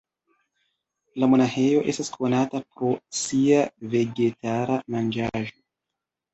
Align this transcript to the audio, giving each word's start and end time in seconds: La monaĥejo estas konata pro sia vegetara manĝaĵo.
La 1.23 1.29
monaĥejo 1.33 1.83
estas 1.93 2.09
konata 2.15 2.63
pro 2.71 2.91
sia 3.21 3.63
vegetara 3.95 4.83
manĝaĵo. 4.99 5.49